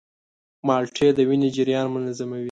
مالټې 0.67 1.07
د 1.17 1.19
وینې 1.29 1.49
جریان 1.55 1.87
منظموي. 1.93 2.39